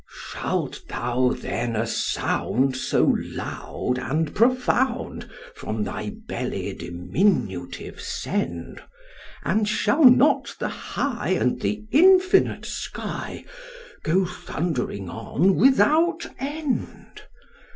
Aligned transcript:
SOCR. 0.31 0.39
Shalt 0.39 0.81
thou 0.89 1.35
then 1.37 1.75
a 1.75 1.85
sound 1.85 2.75
so 2.75 3.13
loud 3.19 3.99
and 3.99 4.33
profound 4.33 5.29
from 5.53 5.83
thy 5.83 6.09
belly 6.27 6.73
diminutive 6.73 8.01
send, 8.01 8.81
And 9.45 9.69
shall 9.69 10.03
not 10.05 10.55
the 10.59 10.69
high 10.69 11.37
and 11.39 11.61
the 11.61 11.85
infinite 11.91 12.65
sky 12.65 13.45
go 14.01 14.25
thundering 14.25 15.07
on 15.07 15.53
without 15.55 16.25
end? 16.39 17.21